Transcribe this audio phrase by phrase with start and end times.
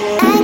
[0.00, 0.39] Bye.